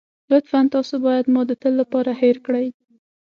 لطفاً 0.31 0.61
تاسو 0.73 0.95
بايد 1.05 1.25
ما 1.33 1.41
د 1.47 1.51
تل 1.61 1.73
لپاره 1.81 2.11
هېره 2.21 2.41
کړئ. 2.45 2.67